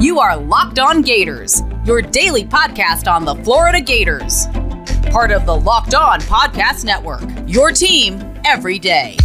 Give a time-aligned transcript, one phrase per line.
[0.00, 4.46] You are Locked On Gators, your daily podcast on the Florida Gators.
[5.10, 9.16] Part of the Locked On Podcast Network, your team every day.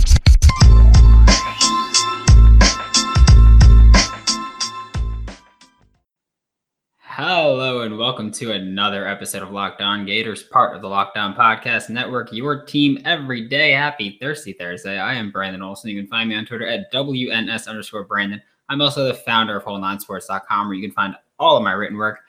[7.28, 11.34] Hello and welcome to another episode of Locked On Gators, part of the Locked On
[11.34, 13.72] Podcast Network, your team every day.
[13.72, 15.00] Happy Thirsty Thursday.
[15.00, 15.90] I am Brandon Olson.
[15.90, 18.40] You can find me on Twitter at WNS underscore Brandon.
[18.70, 22.20] I'm also the founder of whole9sports.com where you can find all of my written work.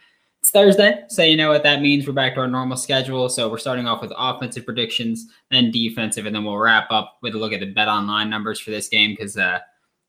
[0.41, 2.07] It's Thursday, so you know what that means.
[2.07, 3.29] We're back to our normal schedule.
[3.29, 7.35] So we're starting off with offensive predictions, then defensive, and then we'll wrap up with
[7.35, 9.59] a look at the bet online numbers for this game because uh,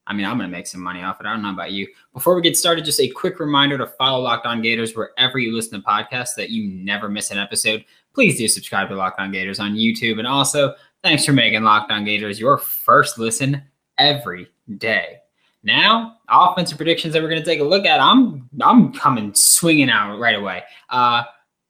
[0.08, 1.28] I mean, I'm going to make some money off it.
[1.28, 1.88] I don't know about you.
[2.14, 5.54] Before we get started, just a quick reminder to follow Locked On Gators wherever you
[5.54, 7.84] listen to podcasts that you never miss an episode.
[8.14, 10.18] Please do subscribe to Locked On Gators on YouTube.
[10.18, 13.62] And also, thanks for making Locked On Gators your first listen
[13.98, 15.18] every day.
[15.64, 18.00] Now, offensive predictions that we're going to take a look at.
[18.00, 20.64] I'm I'm coming swinging out right away.
[20.90, 21.24] Uh,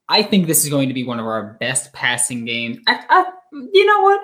[0.07, 2.77] I think this is going to be one of our best passing games.
[2.87, 4.21] I, I, you know what?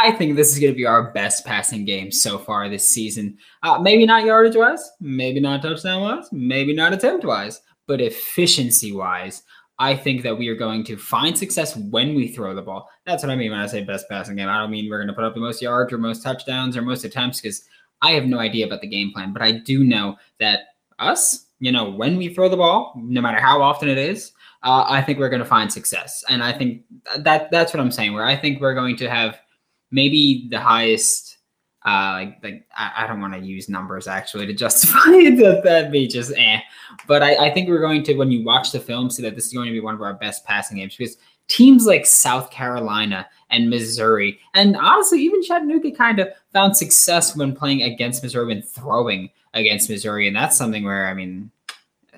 [0.00, 3.36] I think this is going to be our best passing game so far this season.
[3.64, 8.92] Uh, maybe not yardage wise, maybe not touchdown wise, maybe not attempt wise, but efficiency
[8.92, 9.42] wise,
[9.80, 12.88] I think that we are going to find success when we throw the ball.
[13.06, 14.48] That's what I mean when I say best passing game.
[14.48, 16.82] I don't mean we're going to put up the most yards or most touchdowns or
[16.82, 17.64] most attempts because
[18.00, 20.60] I have no idea about the game plan, but I do know that
[21.00, 24.30] us, you know, when we throw the ball, no matter how often it is,
[24.62, 26.24] uh, I think we're going to find success.
[26.28, 26.82] And I think
[27.18, 28.12] that that's what I'm saying.
[28.12, 29.40] Where I think we're going to have
[29.90, 31.38] maybe the highest
[31.84, 35.62] uh like like I, I don't want to use numbers actually to justify it that
[35.64, 36.60] that'd be just eh.
[37.06, 39.46] But I, I think we're going to when you watch the film see that this
[39.46, 41.16] is going to be one of our best passing games because
[41.46, 47.54] teams like South Carolina and Missouri and honestly even Chattanooga kind of found success when
[47.54, 51.50] playing against Missouri when throwing against Missouri and that's something where I mean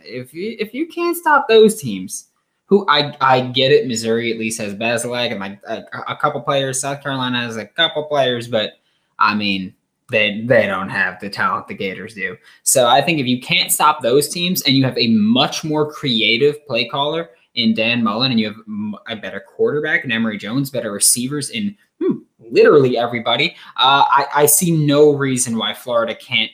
[0.02, 2.29] if you if you can't stop those teams
[2.70, 3.86] who I I get it.
[3.86, 6.80] Missouri at least has Bazelak and like a, a, couple players.
[6.80, 8.74] South Carolina has a couple players, but
[9.18, 9.74] I mean
[10.10, 12.36] they they don't have the talent the Gators do.
[12.62, 15.92] So I think if you can't stop those teams and you have a much more
[15.92, 20.70] creative play caller in Dan Mullen and you have a better quarterback in Emory Jones,
[20.70, 26.50] better receivers in hmm, literally everybody, uh, I, I see no reason why Florida can't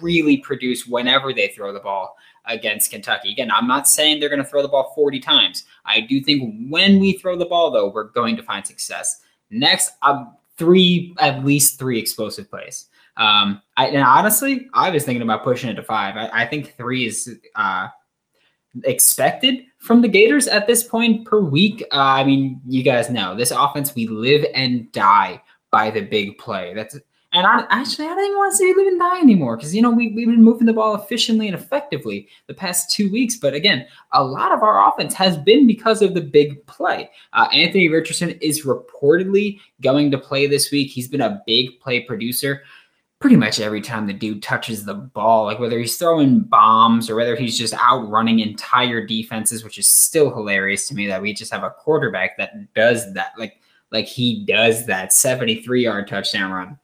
[0.00, 2.16] really produce whenever they throw the ball
[2.46, 3.32] against Kentucky.
[3.32, 5.64] Again, I'm not saying they're going to throw the ball 40 times.
[5.84, 9.20] I do think when we throw the ball, though, we're going to find success.
[9.50, 12.86] Next, um, three, at least three explosive plays.
[13.16, 16.16] Um, I, and honestly, I was thinking about pushing it to five.
[16.16, 17.88] I, I think three is uh,
[18.84, 21.84] expected from the Gators at this point per week.
[21.92, 25.40] Uh, I mean, you guys know this offense, we live and die
[25.70, 26.74] by the big play.
[26.74, 26.96] That's
[27.34, 29.82] and I, actually, I don't even want to say live and die anymore because, you
[29.82, 33.36] know, we, we've been moving the ball efficiently and effectively the past two weeks.
[33.36, 37.10] But again, a lot of our offense has been because of the big play.
[37.32, 40.92] Uh, Anthony Richardson is reportedly going to play this week.
[40.92, 42.62] He's been a big play producer
[43.18, 47.16] pretty much every time the dude touches the ball, like whether he's throwing bombs or
[47.16, 51.52] whether he's just outrunning entire defenses, which is still hilarious to me that we just
[51.52, 53.32] have a quarterback that does that.
[53.38, 56.78] Like, like he does that 73 yard touchdown run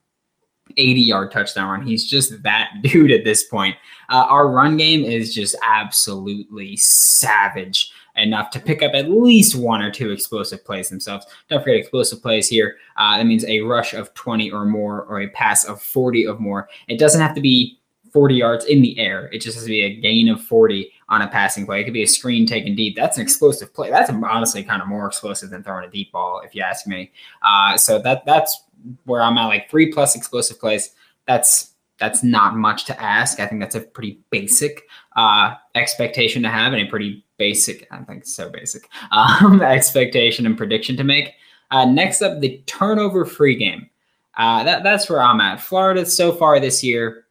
[0.77, 1.87] 80 yard touchdown run.
[1.87, 3.77] He's just that dude at this point.
[4.09, 9.83] Uh, our run game is just absolutely savage enough to pick up at least one
[9.83, 11.27] or two explosive plays themselves.
[11.49, 12.77] Don't forget explosive plays here.
[12.97, 16.39] Uh, that means a rush of 20 or more or a pass of 40 or
[16.39, 16.69] more.
[16.89, 17.79] It doesn't have to be
[18.13, 19.31] 40 yards in the air.
[19.33, 21.81] It just has to be a gain of 40 on a passing play.
[21.81, 22.97] It could be a screen taken deep.
[22.97, 23.91] That's an explosive play.
[23.91, 27.11] That's honestly kind of more explosive than throwing a deep ball, if you ask me.
[27.43, 28.63] Uh, so that that's
[29.05, 30.95] where I'm at like three plus explosive plays.
[31.27, 33.41] That's that's not much to ask.
[33.41, 37.99] I think that's a pretty basic uh, expectation to have and a pretty basic, I
[37.99, 41.35] think so basic, um, expectation and prediction to make.
[41.71, 43.91] Uh, next up, the turnover free game.
[44.37, 45.61] Uh, that, that's where I'm at.
[45.61, 47.27] Florida so far this year,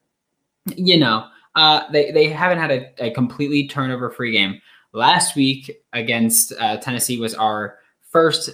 [0.76, 1.28] you know,
[1.60, 4.62] uh, they, they haven't had a, a completely turnover free game.
[4.94, 8.50] Last week against uh, Tennessee was our first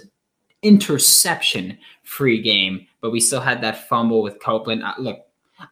[0.62, 4.82] interception free game, but we still had that fumble with Copeland.
[4.82, 5.20] Uh, look,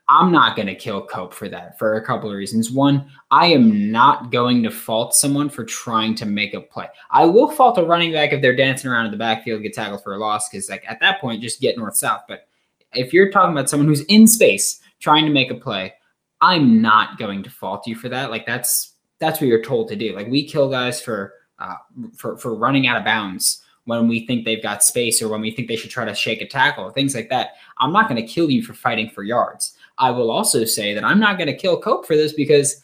[0.09, 2.71] I'm not going to kill Cope for that for a couple of reasons.
[2.71, 6.87] One, I am not going to fault someone for trying to make a play.
[7.11, 10.05] I will fault a running back if they're dancing around in the backfield, get tackled
[10.05, 12.23] for a loss, because like at that point, just get north south.
[12.29, 12.47] But
[12.95, 15.95] if you're talking about someone who's in space trying to make a play,
[16.45, 18.31] I'm not going to fault you for that.
[18.31, 20.15] Like that's that's what you're told to do.
[20.15, 21.77] Like we kill guys for uh,
[22.15, 25.51] for for running out of bounds when we think they've got space or when we
[25.51, 27.53] think they should try to shake a tackle, things like that.
[27.79, 29.75] I'm not going to kill you for fighting for yards.
[29.97, 32.83] I will also say that I'm not going to kill Cope for this because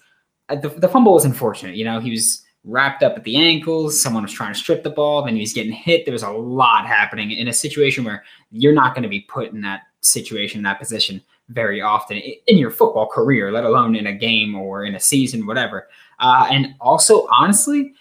[0.49, 1.77] uh, the, the fumble was unfortunate.
[1.77, 4.01] You know, he was wrapped up at the ankles.
[4.01, 5.25] Someone was trying to strip the ball.
[5.25, 6.05] Then he was getting hit.
[6.05, 9.53] There was a lot happening in a situation where you're not going to be put
[9.53, 14.13] in that situation, that position very often in your football career, let alone in a
[14.13, 15.89] game or in a season, whatever.
[16.19, 17.93] Uh, and also, honestly,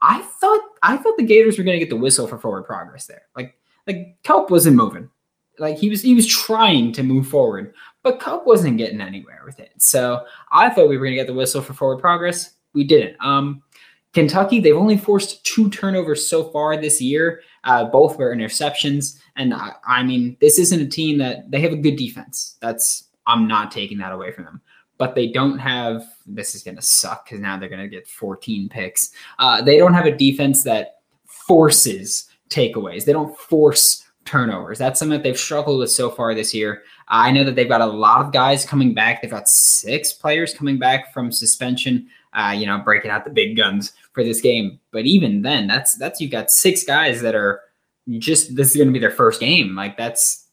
[0.00, 3.06] I thought I thought the Gators were going to get the whistle for forward progress
[3.06, 3.22] there.
[3.36, 3.56] Like
[3.86, 5.10] like Cope wasn't moving.
[5.58, 9.58] Like he was he was trying to move forward, but Cope wasn't getting anywhere with
[9.58, 9.72] it.
[9.78, 12.54] So I thought we were going to get the whistle for forward progress.
[12.74, 13.16] We didn't.
[13.24, 13.62] Um,
[14.14, 17.42] Kentucky, they've only forced two turnovers so far this year.
[17.64, 19.18] Uh, both were interceptions.
[19.38, 22.56] And I, I, mean, this isn't a team that they have a good defense.
[22.60, 24.60] That's, I'm not taking that away from them.
[24.98, 28.08] But they don't have, this is going to suck because now they're going to get
[28.08, 29.10] 14 picks.
[29.38, 34.78] Uh, they don't have a defense that forces takeaways, they don't force turnovers.
[34.78, 36.82] That's something that they've struggled with so far this year.
[37.06, 39.22] I know that they've got a lot of guys coming back.
[39.22, 43.56] They've got six players coming back from suspension uh, you know, breaking out the big
[43.56, 44.78] guns for this game.
[44.90, 47.62] But even then, that's that's you've got six guys that are
[48.18, 49.74] just this is going to be their first game.
[49.74, 50.46] Like that's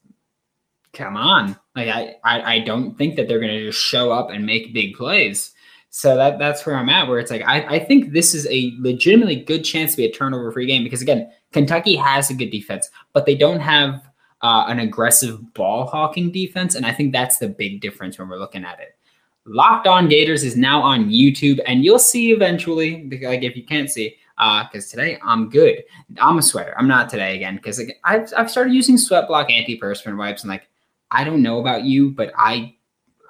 [0.93, 1.57] come on.
[1.75, 4.73] Like I, I, I don't think that they're going to just show up and make
[4.73, 5.51] big plays.
[5.89, 7.07] So that that's where I'm at.
[7.07, 10.11] Where it's like I, I think this is a legitimately good chance to be a
[10.11, 14.05] turnover free game because again, Kentucky has a good defense, but they don't have
[14.41, 18.39] uh, an aggressive ball hawking defense, and I think that's the big difference when we're
[18.39, 18.97] looking at it.
[19.45, 23.09] Locked On Gators is now on YouTube, and you'll see eventually.
[23.23, 25.83] Like if you can't see, because uh, today I'm good.
[26.19, 26.73] I'm a sweater.
[26.77, 30.49] I'm not today again because like, I've I've started using Sweat Block antiperspirant wipes, and
[30.49, 30.67] like
[31.11, 32.75] I don't know about you, but I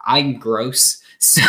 [0.05, 1.01] I'm gross.
[1.17, 1.41] So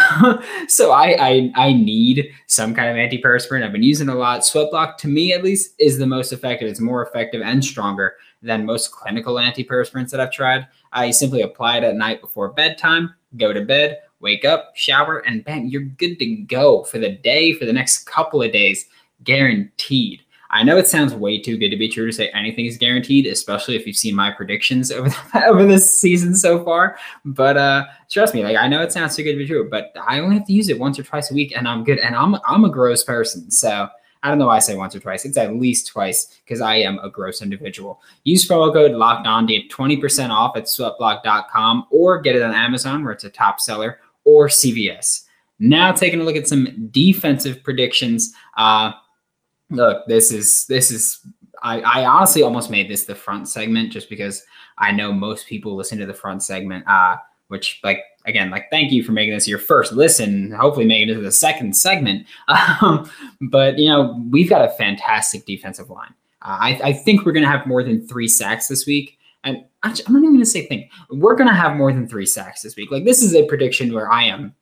[0.69, 3.65] so I, I I need some kind of antiperspirant.
[3.65, 4.47] I've been using a lot.
[4.47, 6.69] Sweat Block to me at least is the most effective.
[6.69, 10.67] It's more effective and stronger than most clinical antiperspirants that I've tried.
[10.93, 15.45] I simply apply it at night before bedtime, go to bed wake up, shower, and
[15.45, 18.87] bam, you're good to go for the day, for the next couple of days,
[19.25, 20.23] guaranteed.
[20.51, 23.27] I know it sounds way too good to be true to say anything is guaranteed,
[23.27, 26.99] especially if you've seen my predictions over the, over this season so far.
[27.25, 29.93] But uh, trust me, like I know it sounds too good to be true, but
[30.07, 31.99] I only have to use it once or twice a week, and I'm good.
[31.99, 33.89] And I'm I'm a gross person, so
[34.23, 35.25] I don't know why I say once or twice.
[35.25, 38.01] It's at least twice because I am a gross individual.
[38.25, 42.53] Use promo code locked on to get 20% off at sweatblock.com or get it on
[42.53, 45.27] Amazon where it's a top seller or CVS.
[45.59, 48.35] Now taking a look at some defensive predictions.
[48.57, 48.93] Uh,
[49.71, 51.21] look, this is this is
[51.63, 54.43] I, I honestly almost made this the front segment just because
[54.79, 56.87] I know most people listen to the front segment.
[56.87, 57.17] Uh,
[57.49, 60.51] which like again, like thank you for making this your first listen.
[60.51, 62.27] Hopefully, making it to the second segment.
[62.83, 63.11] Um,
[63.41, 66.13] but you know, we've got a fantastic defensive line.
[66.43, 69.17] Uh, I, I think we're to have more than three sacks this week
[69.47, 70.91] and I'm not even to say think.
[71.09, 72.91] We're to have more than three sacks this week.
[72.91, 74.55] Like this is a prediction where I am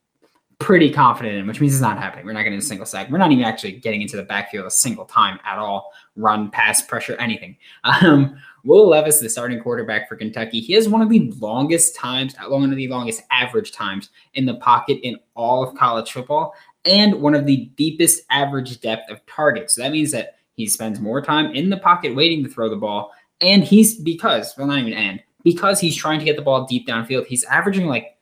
[0.59, 2.25] pretty confident in, which means it's not happening.
[2.25, 3.11] We're not getting a single sack.
[3.11, 5.93] We're not even actually getting into the backfield a single time at all.
[6.17, 7.57] Run, pass, pressure, anything.
[7.85, 8.37] Um,
[8.67, 12.71] Will Levis, the starting quarterback for Kentucky, he has one of the longest times, one
[12.71, 16.55] of the longest average times in the pocket in all of college football,
[16.87, 19.75] and one of the deepest average depth of targets.
[19.75, 22.77] So that means that he spends more time in the pocket waiting to throw the
[22.77, 26.67] ball and he's because, well, not even and, because he's trying to get the ball
[26.67, 28.14] deep downfield, he's averaging like,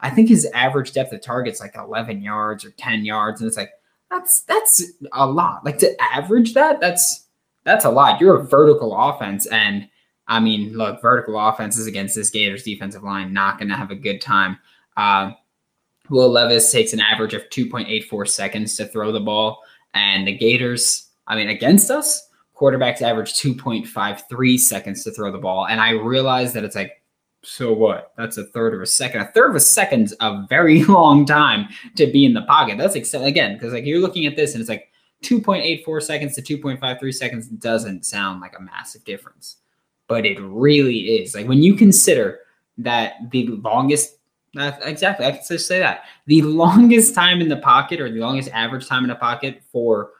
[0.00, 3.40] I think his average depth of target's like 11 yards or 10 yards.
[3.40, 3.70] And it's like,
[4.10, 5.64] that's, that's a lot.
[5.64, 7.26] Like to average that, that's,
[7.64, 8.20] that's a lot.
[8.20, 9.46] You're a vertical offense.
[9.46, 9.88] And
[10.28, 13.96] I mean, look, vertical offenses against this Gators defensive line, not going to have a
[13.96, 14.58] good time.
[14.96, 15.32] Uh,
[16.10, 19.62] Will Levis takes an average of 2.84 seconds to throw the ball.
[19.94, 25.66] And the Gators, I mean, against us, quarterbacks average 2.53 seconds to throw the ball.
[25.66, 26.97] And I realize that it's like,
[27.48, 28.12] so what?
[28.18, 29.22] That's a third of a second.
[29.22, 32.76] A third of a second's a very long time to be in the pocket.
[32.76, 36.42] That's ex- again, because like you're looking at this and it's like 2.84 seconds to
[36.42, 39.56] 2.53 seconds doesn't sound like a massive difference.
[40.08, 41.34] But it really is.
[41.34, 42.40] Like when you consider
[42.76, 44.18] that the longest
[44.54, 46.02] exactly, I can just say that.
[46.26, 50.10] The longest time in the pocket or the longest average time in a pocket for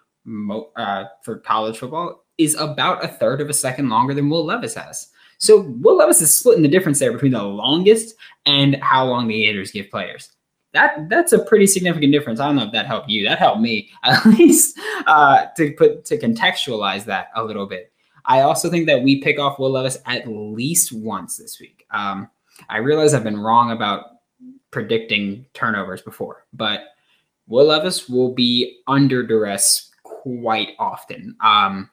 [0.76, 4.74] uh, for college football is about a third of a second longer than Will Levis
[4.74, 5.08] has.
[5.38, 8.14] So Will Levis is splitting the difference there between the longest
[8.44, 10.30] and how long the Gators give players.
[10.74, 12.40] That that's a pretty significant difference.
[12.40, 13.26] I don't know if that helped you.
[13.26, 17.92] That helped me at least uh, to put to contextualize that a little bit.
[18.26, 21.86] I also think that we pick off Will Levis at least once this week.
[21.90, 22.28] Um,
[22.68, 24.04] I realize I've been wrong about
[24.70, 26.80] predicting turnovers before, but
[27.46, 31.36] Will Levis will be under duress quite often.
[31.40, 31.90] Um,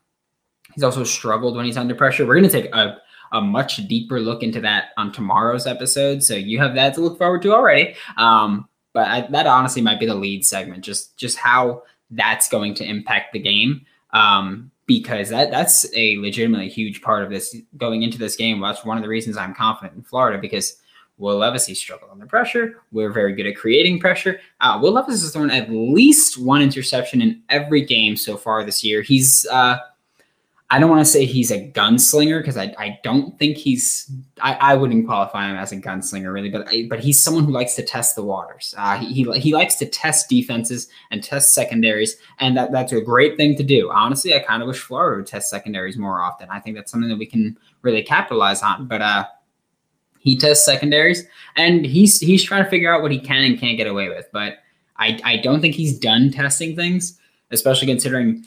[0.73, 2.25] He's also struggled when he's under pressure.
[2.25, 2.97] We're going to take a,
[3.31, 6.23] a much deeper look into that on tomorrow's episode.
[6.23, 7.95] So you have that to look forward to already.
[8.17, 12.73] Um, but I, that honestly might be the lead segment, just just how that's going
[12.75, 13.85] to impact the game.
[14.11, 18.59] Um, because that that's a legitimately huge part of this going into this game.
[18.59, 20.77] Well, That's one of the reasons I'm confident in Florida because
[21.17, 22.81] Will Levis, struggled under pressure.
[22.91, 24.39] We're very good at creating pressure.
[24.59, 28.83] Uh, Will Levis has thrown at least one interception in every game so far this
[28.83, 29.01] year.
[29.01, 29.77] He's, uh,
[30.71, 34.55] I don't want to say he's a gunslinger because I, I don't think he's, I,
[34.55, 37.75] I wouldn't qualify him as a gunslinger really, but I, but he's someone who likes
[37.75, 38.73] to test the waters.
[38.75, 42.99] Uh, he, he, he likes to test defenses and test secondaries, and that, that's a
[42.99, 43.91] great thing to do.
[43.91, 46.49] Honestly, I kind of wish Florida would test secondaries more often.
[46.49, 48.87] I think that's something that we can really capitalize on.
[48.87, 49.25] But uh,
[50.17, 53.77] he tests secondaries, and he's he's trying to figure out what he can and can't
[53.77, 54.27] get away with.
[54.33, 54.57] But
[54.97, 57.19] I I don't think he's done testing things,
[57.51, 58.43] especially considering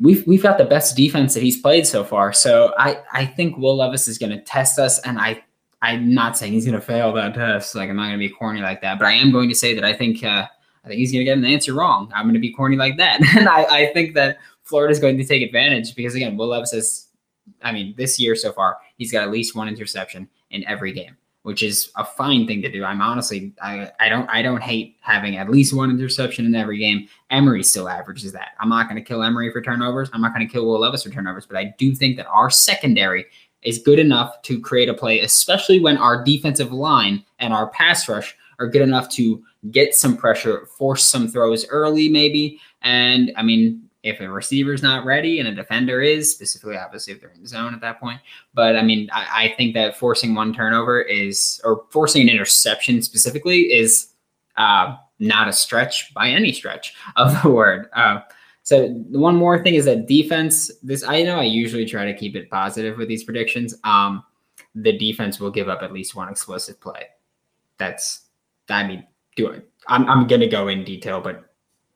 [0.00, 2.32] we've we've got the best defense that he's played so far.
[2.32, 5.42] So I I think Will Levis is going to test us, and I
[5.82, 7.74] I'm not saying he's going to fail that test.
[7.74, 9.74] Like I'm not going to be corny like that, but I am going to say
[9.74, 10.46] that I think uh,
[10.84, 12.10] I think he's going to get an answer wrong.
[12.14, 15.18] I'm going to be corny like that, and I I think that Florida is going
[15.18, 17.06] to take advantage because again, Will Levis has.
[17.62, 21.16] I mean, this year so far, he's got at least one interception in every game,
[21.42, 22.84] which is a fine thing to do.
[22.84, 26.78] I'm honestly, I, I don't, I don't hate having at least one interception in every
[26.78, 27.08] game.
[27.30, 28.50] Emory still averages that.
[28.60, 30.10] I'm not going to kill Emory for turnovers.
[30.12, 32.50] I'm not going to kill Will Levis for turnovers, but I do think that our
[32.50, 33.24] secondary
[33.62, 38.08] is good enough to create a play, especially when our defensive line and our pass
[38.08, 42.60] rush are good enough to get some pressure, force some throws early, maybe.
[42.82, 47.20] And I mean, if a receiver's not ready and a defender is, specifically, obviously, if
[47.20, 48.20] they're in the zone at that point.
[48.54, 53.02] But I mean, I, I think that forcing one turnover is, or forcing an interception
[53.02, 54.08] specifically, is
[54.56, 57.90] uh, not a stretch by any stretch of the word.
[57.92, 58.20] Uh,
[58.62, 60.70] so one more thing is that defense.
[60.82, 63.74] This I know I usually try to keep it positive with these predictions.
[63.84, 64.24] Um,
[64.74, 67.08] the defense will give up at least one explosive play.
[67.78, 68.22] That's
[68.68, 69.68] I mean, do it.
[69.88, 71.52] I'm I'm gonna go in detail, but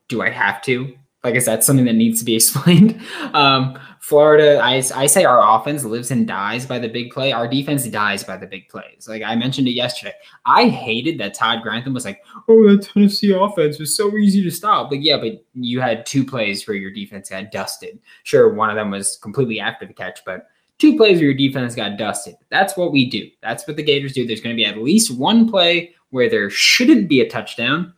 [0.08, 0.96] do I have to?
[1.24, 3.00] Like I said, something that needs to be explained.
[3.32, 7.32] Um, Florida, I, I say our offense lives and dies by the big play.
[7.32, 9.08] Our defense dies by the big plays.
[9.08, 10.12] Like I mentioned it yesterday.
[10.44, 14.50] I hated that Todd Grantham was like, oh, that Tennessee offense was so easy to
[14.50, 14.90] stop.
[14.90, 17.98] Like, yeah, but you had two plays where your defense got dusted.
[18.24, 21.74] Sure, one of them was completely after the catch, but two plays where your defense
[21.74, 22.34] got dusted.
[22.50, 23.30] That's what we do.
[23.40, 24.26] That's what the Gators do.
[24.26, 27.94] There's going to be at least one play where there shouldn't be a touchdown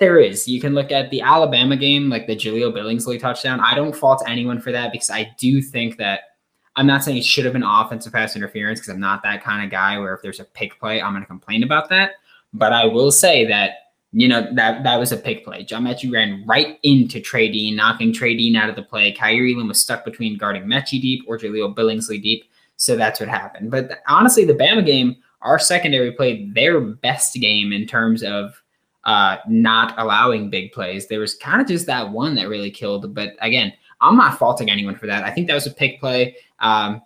[0.00, 0.48] there is.
[0.48, 3.60] You can look at the Alabama game, like the Jahleel Billingsley touchdown.
[3.60, 6.20] I don't fault anyone for that because I do think that
[6.76, 9.64] I'm not saying it should have been offensive pass interference because I'm not that kind
[9.64, 12.12] of guy where if there's a pick play, I'm going to complain about that.
[12.52, 13.70] But I will say that
[14.12, 15.64] you know that that was a pick play.
[15.64, 19.12] John Metchie ran right into Trey Dean, knocking Trey Dean out of the play.
[19.12, 22.44] Kaiir Elam was stuck between guarding Metchie deep or Jahleel Billingsley deep,
[22.76, 23.70] so that's what happened.
[23.70, 28.62] But honestly, the Bama game, our secondary played their best game in terms of
[29.08, 31.06] uh, not allowing big plays.
[31.06, 33.14] There was kind of just that one that really killed.
[33.14, 33.72] But again,
[34.02, 35.24] I'm not faulting anyone for that.
[35.24, 36.36] I think that was a pick play.
[36.58, 37.00] Um,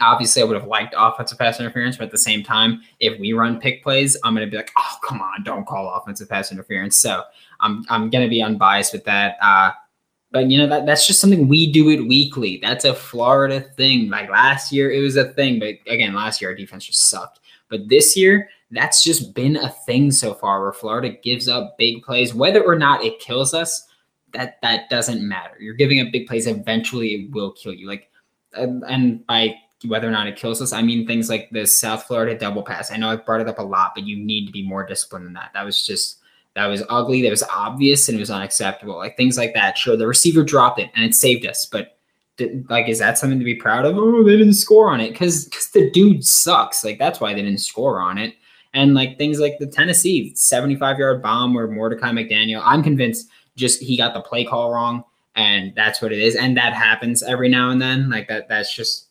[0.00, 3.34] obviously, I would have liked offensive pass interference, but at the same time, if we
[3.34, 6.50] run pick plays, I'm going to be like, oh, come on, don't call offensive pass
[6.50, 6.96] interference.
[6.96, 7.24] So
[7.60, 9.36] I'm, I'm going to be unbiased with that.
[9.42, 9.72] Uh,
[10.30, 12.58] but you know that that's just something we do it weekly.
[12.62, 14.08] That's a Florida thing.
[14.08, 17.40] Like last year, it was a thing, but again, last year our defense just sucked.
[17.68, 22.02] But this year, that's just been a thing so far where Florida gives up big
[22.02, 23.86] plays, whether or not it kills us.
[24.34, 25.56] That that doesn't matter.
[25.58, 26.46] You're giving up big plays.
[26.46, 27.88] Eventually, it will kill you.
[27.88, 28.10] Like,
[28.52, 29.54] and by
[29.86, 32.92] whether or not it kills us, I mean things like the South Florida double pass.
[32.92, 35.24] I know I've brought it up a lot, but you need to be more disciplined
[35.24, 35.50] than that.
[35.54, 36.18] That was just
[36.54, 37.22] that was ugly.
[37.22, 38.96] That was obvious, and it was unacceptable.
[38.96, 39.78] Like things like that.
[39.78, 41.98] Sure, the receiver dropped it, and it saved us, but
[42.68, 45.46] like is that something to be proud of oh they didn't score on it because
[45.46, 48.34] because the dude sucks like that's why they didn't score on it
[48.74, 53.80] and like things like the Tennessee 75 yard bomb where Mordecai McDaniel, I'm convinced just
[53.80, 56.36] he got the play call wrong and that's what it is.
[56.36, 58.10] And that happens every now and then.
[58.10, 59.06] Like that, that's just,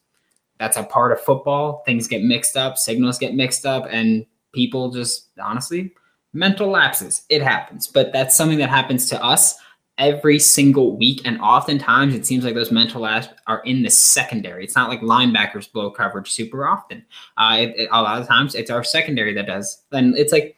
[0.59, 1.83] that's a part of football.
[1.85, 5.93] Things get mixed up, signals get mixed up, and people just honestly,
[6.33, 7.23] mental lapses.
[7.29, 9.55] It happens, but that's something that happens to us
[9.97, 11.21] every single week.
[11.25, 14.63] And oftentimes it seems like those mental apps are in the secondary.
[14.63, 17.03] It's not like linebackers blow coverage super often.
[17.37, 19.83] Uh, it, it, a lot of times it's our secondary that does.
[19.91, 20.57] And it's like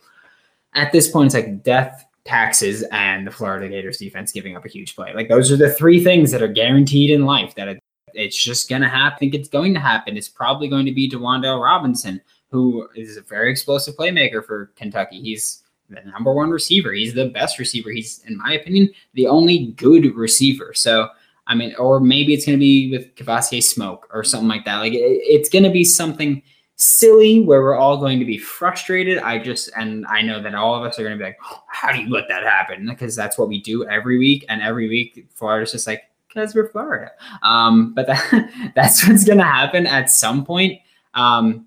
[0.75, 4.69] at this point, it's like death, taxes, and the Florida Gators defense giving up a
[4.69, 5.13] huge play.
[5.13, 7.79] Like those are the three things that are guaranteed in life that it,
[8.13, 9.33] it's just going to happen.
[9.33, 10.17] It's going to happen.
[10.17, 15.21] It's probably going to be Wan'Dale Robinson, who is a very explosive playmaker for Kentucky.
[15.21, 16.93] He's the number one receiver.
[16.93, 17.89] He's the best receiver.
[17.89, 20.73] He's, in my opinion, the only good receiver.
[20.73, 21.09] So
[21.49, 24.77] I mean, or maybe it's going to be with Kavosiey Smoke or something like that.
[24.77, 26.43] Like it, it's going to be something
[26.75, 29.17] silly where we're all going to be frustrated.
[29.17, 31.91] I just, and I know that all of us are going to be like, how
[31.91, 32.87] do you let that happen?
[32.87, 34.45] Because that's what we do every week.
[34.47, 37.11] And every week, Florida's just like, because we're Florida.
[37.41, 40.79] Um, but that, that's what's going to happen at some point.
[41.15, 41.65] Um,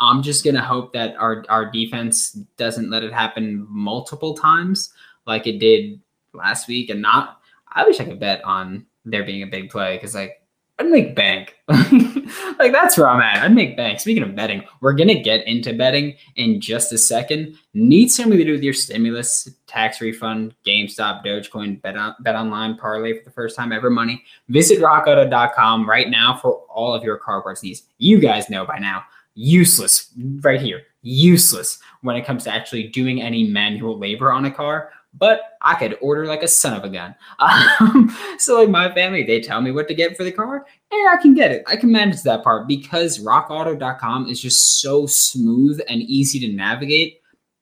[0.00, 4.92] I'm just to hope that our, our defense doesn't let it happen multiple times
[5.26, 6.00] like it did
[6.32, 7.40] last week and not,
[7.72, 10.40] I wish I could bet on there being a big play because like
[10.78, 11.56] I'd make bank.
[11.68, 13.44] like that's where I'm at.
[13.44, 14.00] I'd make bank.
[14.00, 17.56] Speaking of betting, we're gonna get into betting in just a second.
[17.74, 22.76] Need something to do with your stimulus, tax refund, GameStop, Dogecoin, bet on bet online
[22.76, 24.24] parlay for the first time ever money.
[24.48, 27.84] Visit rockauto.com right now for all of your car parts needs.
[27.98, 33.20] You guys know by now, useless right here, useless when it comes to actually doing
[33.20, 36.88] any manual labor on a car but I could order like a son of a
[36.88, 37.14] gun.
[37.80, 41.08] Um, so like my family, they tell me what to get for the car, and
[41.08, 41.64] I can get it.
[41.66, 47.20] I can manage that part because rockauto.com is just so smooth and easy to navigate.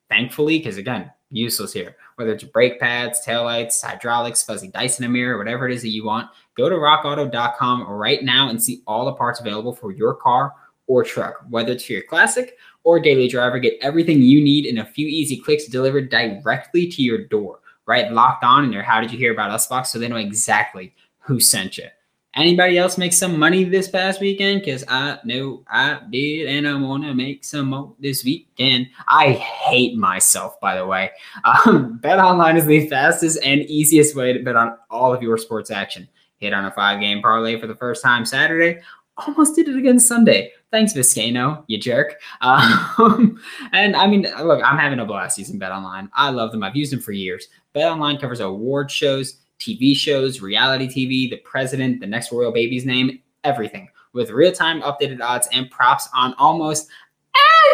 [0.09, 1.97] Thankfully, because again, useless here.
[2.17, 6.29] Whether it's brake pads, taillights, hydraulics, fuzzy Dyson mirror, whatever it is that you want,
[6.57, 10.53] go to rockauto.com right now and see all the parts available for your car
[10.87, 13.59] or truck, whether it's for your classic or daily driver.
[13.59, 18.13] Get everything you need in a few easy clicks delivered directly to your door, right?
[18.13, 20.95] Locked on in your How Did You Hear About Us box so they know exactly
[21.19, 21.87] who sent you.
[22.35, 24.63] Anybody else make some money this past weekend?
[24.63, 28.89] Because I know I did, and I want to make some more this weekend.
[29.07, 31.11] I hate myself, by the way.
[31.45, 35.37] Um, bet online is the fastest and easiest way to bet on all of your
[35.37, 36.09] sports action.
[36.39, 38.81] Hit on a five game parlay for the first time Saturday.
[39.19, 40.53] Almost did it again Sunday.
[40.71, 42.21] Thanks, Viscano, you jerk.
[42.43, 43.41] Um,
[43.73, 46.11] and I mean, look, I'm having a blast using Bet Online.
[46.15, 46.63] I love them.
[46.63, 47.49] I've used them for years.
[47.73, 52.85] Bet Online covers award shows, TV shows, reality TV, the president, the next royal baby's
[52.85, 56.89] name, everything with real time updated odds and props on almost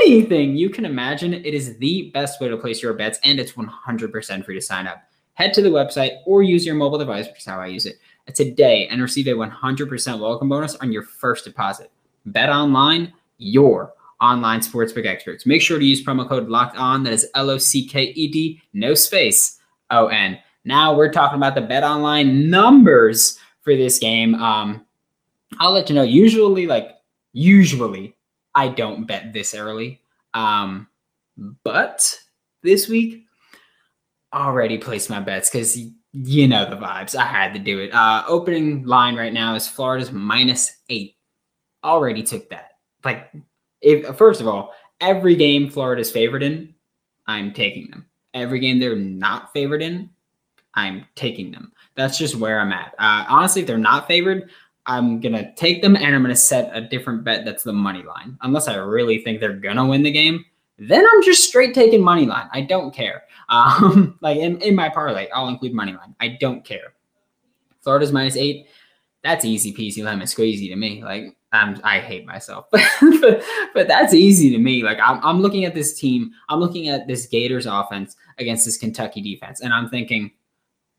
[0.00, 1.34] anything you can imagine.
[1.34, 4.86] It is the best way to place your bets, and it's 100% free to sign
[4.86, 5.02] up.
[5.34, 7.96] Head to the website or use your mobile device, which is how I use it,
[8.34, 11.90] today and receive a 100% welcome bonus on your first deposit.
[12.26, 15.46] Bet online, your online sportsbook experts.
[15.46, 17.02] Make sure to use promo code locked on.
[17.04, 19.58] That is L O C K E D, no space,
[19.90, 20.38] O N.
[20.64, 24.34] Now we're talking about the bet online numbers for this game.
[24.34, 24.84] Um,
[25.58, 26.02] I'll let you know.
[26.02, 26.96] Usually, like
[27.32, 28.16] usually,
[28.54, 30.00] I don't bet this early.
[30.34, 30.88] Um,
[31.64, 32.18] but
[32.62, 33.24] this week,
[34.32, 35.78] already placed my bets because
[36.22, 37.14] you know the vibes.
[37.14, 37.92] I had to do it.
[37.92, 41.16] Uh, opening line right now is Florida's minus eight
[41.84, 42.72] already took that.
[43.04, 43.32] Like,
[43.80, 46.74] if first of all, every game Florida's favored in,
[47.26, 48.06] I'm taking them.
[48.34, 50.10] Every game they're not favored in,
[50.74, 51.72] I'm taking them.
[51.94, 52.94] That's just where I'm at.
[52.98, 54.50] Uh, honestly, if they're not favored,
[54.86, 58.38] I'm gonna take them and I'm gonna set a different bet that's the money line.
[58.42, 60.44] Unless I really think they're gonna win the game,
[60.78, 62.48] then I'm just straight taking money line.
[62.52, 63.24] I don't care.
[63.50, 66.14] Um, like in, in my parlay, I'll include money line.
[66.20, 66.92] I don't care.
[67.80, 68.66] Florida's minus eight.
[69.24, 71.02] That's easy peasy lemon squeezy to me.
[71.02, 74.82] Like I'm, I hate myself, but, but that's easy to me.
[74.82, 78.76] Like I'm, I'm looking at this team, I'm looking at this Gators offense against this
[78.76, 80.30] Kentucky defense, and I'm thinking,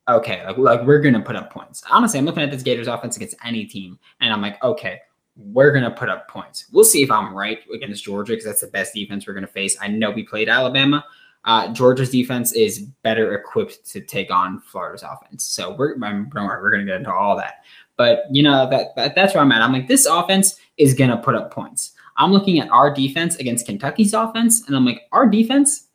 [0.07, 1.83] okay, like, like we're gonna put up points.
[1.87, 5.01] Honestly, I'm looking at this Gators offense against any team, and I'm like, okay,
[5.39, 6.65] we're gonna put up points.
[6.71, 9.77] We'll see if I'm right against Georgia because that's the best defense we're gonna face.
[9.81, 11.05] I know we played Alabama.
[11.45, 16.61] Uh, Georgia's defense is better equipped to take on Florida's offense, so we're don't worry,
[16.61, 17.63] we're gonna get into all that.
[17.95, 19.61] But you know that, that that's where I'm at.
[19.61, 21.93] I'm like, this offense is gonna put up points.
[22.17, 25.87] I'm looking at our defense against Kentucky's offense, and I'm like, our defense,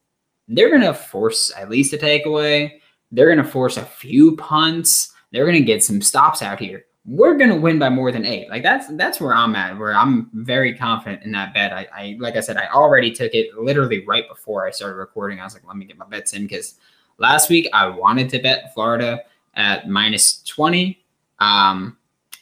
[0.48, 2.80] they're gonna force at least a takeaway.
[3.12, 5.12] They're gonna force a few punts.
[5.30, 6.86] They're gonna get some stops out here.
[7.06, 8.48] We're gonna win by more than eight.
[8.48, 9.78] Like that's that's where I'm at.
[9.78, 11.72] Where I'm very confident in that bet.
[11.72, 15.40] I, I like I said, I already took it literally right before I started recording.
[15.40, 16.76] I was like, let me get my bets in because
[17.18, 19.22] last week I wanted to bet Florida
[19.54, 20.98] at minus 20
[21.40, 21.96] um,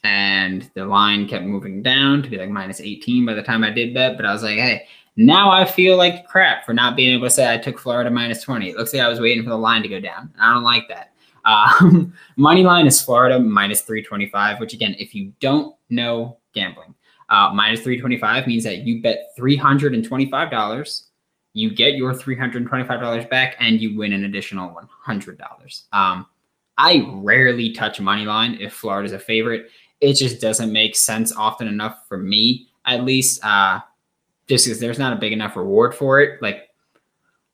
[0.04, 3.70] and the line kept moving down to be like minus 18 by the time I
[3.70, 4.16] did bet.
[4.16, 7.30] But I was like, hey, now I feel like crap for not being able to
[7.30, 8.70] say I took Florida minus 20.
[8.70, 10.32] It looks like I was waiting for the line to go down.
[10.40, 11.11] I don't like that.
[11.44, 16.94] Um, money line is Florida minus 325, which again, if you don't know gambling,
[17.28, 21.02] uh, minus 325 means that you bet $325.
[21.54, 24.74] You get your $325 back and you win an additional
[25.06, 25.82] $100.
[25.92, 26.26] Um,
[26.78, 29.68] I rarely touch money line if Florida's a favorite.
[30.00, 33.44] It just doesn't make sense often enough for me, at least.
[33.44, 33.80] Uh,
[34.48, 36.42] just because there's not a big enough reward for it.
[36.42, 36.68] Like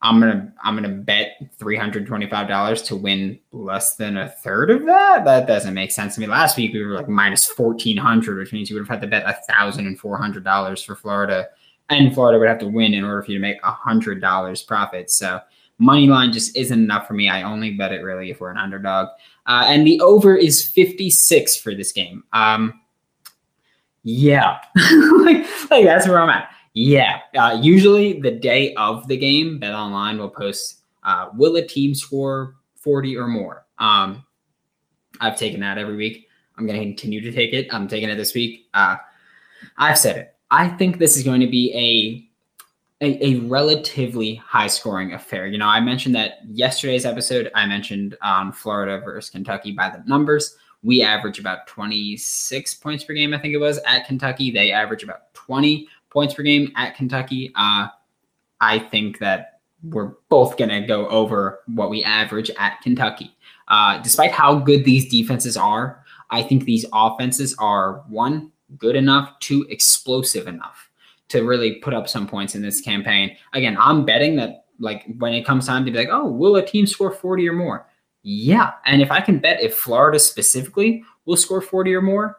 [0.00, 4.28] I'm gonna I'm gonna bet three hundred twenty five dollars to win less than a
[4.28, 5.24] third of that.
[5.24, 6.28] That doesn't make sense to me.
[6.28, 9.08] Last week we were like minus fourteen hundred, which means you would have had to
[9.08, 11.48] bet thousand and four hundred dollars for Florida,
[11.90, 15.10] and Florida would have to win in order for you to make hundred dollars profit.
[15.10, 15.40] So
[15.78, 17.28] money line just isn't enough for me.
[17.28, 19.08] I only bet it really if we're an underdog,
[19.46, 22.22] uh, and the over is fifty six for this game.
[22.32, 22.80] Um,
[24.04, 26.50] yeah, like, like that's where I'm at.
[26.80, 27.22] Yeah.
[27.36, 31.92] Uh, usually the day of the game, Bet Online will post uh, will a team
[31.92, 33.66] score 40 or more?
[33.80, 34.24] Um,
[35.20, 36.28] I've taken that every week.
[36.56, 37.66] I'm going to continue to take it.
[37.74, 38.68] I'm taking it this week.
[38.74, 38.94] Uh,
[39.76, 40.36] I've said it.
[40.52, 42.30] I think this is going to be
[43.00, 45.48] a, a, a relatively high scoring affair.
[45.48, 47.50] You know, I mentioned that yesterday's episode.
[47.56, 50.56] I mentioned um, Florida versus Kentucky by the numbers.
[50.84, 54.52] We average about 26 points per game, I think it was, at Kentucky.
[54.52, 57.52] They average about 20 points per game at Kentucky.
[57.54, 57.88] Uh,
[58.60, 63.36] I think that we're both going to go over what we average at Kentucky.
[63.68, 69.38] Uh, despite how good these defenses are, I think these offenses are one, good enough,
[69.40, 70.90] two, explosive enough
[71.28, 73.36] to really put up some points in this campaign.
[73.52, 76.64] Again, I'm betting that like when it comes time to be like, oh, will a
[76.64, 77.86] team score 40 or more?
[78.22, 78.72] Yeah.
[78.86, 82.38] And if I can bet if Florida specifically will score 40 or more,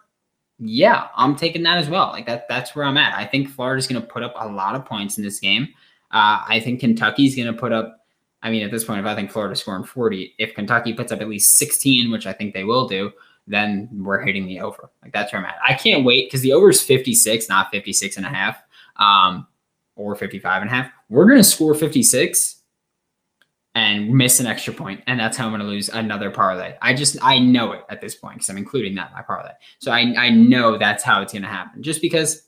[0.60, 2.10] yeah, I'm taking that as well.
[2.10, 3.17] Like that, that's where I'm at.
[3.17, 5.69] I think Florida's going to put up a lot of points in this game.
[6.12, 8.06] Uh, I think Kentucky's going to put up.
[8.41, 11.22] I mean, at this point, if I think Florida's scoring 40, if Kentucky puts up
[11.22, 13.12] at least 16, which I think they will do,
[13.48, 14.89] then we're hitting the over.
[15.02, 15.58] Like that's where I'm at.
[15.65, 18.62] I can't wait because the over is 56, not 56 and a half,
[18.98, 19.48] um,
[19.95, 20.91] or 55 and a half.
[21.10, 22.59] We're going to score 56
[23.75, 26.75] and miss an extra point, and that's how I'm going to lose another parlay.
[26.82, 29.51] I just I know it at this point because I'm including that in my parlay.
[29.79, 31.84] So I I know that's how it's going to happen.
[31.84, 32.47] Just because,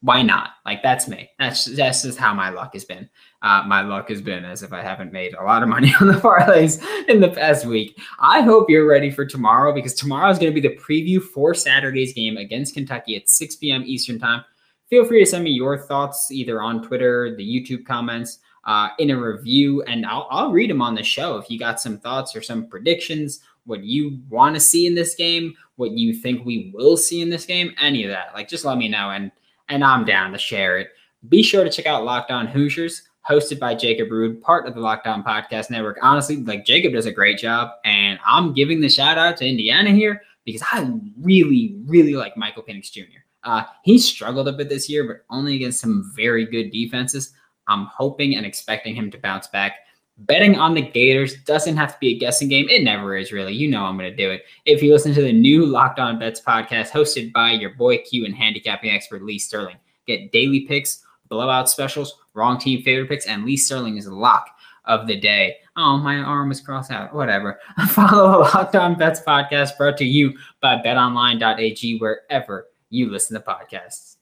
[0.00, 0.50] why not?
[0.64, 1.30] Like that's me.
[1.38, 3.08] That's that's just how my luck has been.
[3.42, 6.08] Uh, my luck has been as if I haven't made a lot of money on
[6.08, 7.98] the parlays in the past week.
[8.18, 11.52] I hope you're ready for tomorrow because tomorrow is going to be the preview for
[11.52, 13.82] Saturday's game against Kentucky at 6 p.m.
[13.84, 14.42] Eastern time.
[14.88, 19.10] Feel free to send me your thoughts either on Twitter, the YouTube comments uh, in
[19.10, 21.38] a review, and I'll, I'll read them on the show.
[21.38, 25.14] If you got some thoughts or some predictions, what you want to see in this
[25.14, 28.64] game, what you think we will see in this game, any of that, like just
[28.64, 29.30] let me know, and
[29.68, 30.90] and I'm down to share it.
[31.28, 34.80] Be sure to check out Locked On Hoosiers, hosted by Jacob Rude, part of the
[34.80, 35.98] Locked On Podcast Network.
[36.02, 39.90] Honestly, like Jacob does a great job, and I'm giving the shout out to Indiana
[39.90, 40.88] here because I
[41.20, 43.20] really, really like Michael Penix Jr.
[43.42, 47.32] Uh, he struggled a bit this year, but only against some very good defenses.
[47.68, 49.72] I'm hoping and expecting him to bounce back.
[50.18, 52.66] Betting on the Gators doesn't have to be a guessing game.
[52.70, 53.52] It never is, really.
[53.52, 54.44] You know I'm going to do it.
[54.64, 58.24] If you listen to the new Locked On Bets podcast hosted by your boy Q
[58.24, 59.76] and handicapping expert Lee Sterling,
[60.06, 64.48] get daily picks, blowout specials, wrong team favorite picks, and Lee Sterling is lock
[64.86, 65.56] of the day.
[65.76, 67.14] Oh, my arm is crossed out.
[67.14, 67.60] Whatever.
[67.90, 74.15] Follow Locked On Bets podcast brought to you by betonline.ag wherever you listen to podcasts.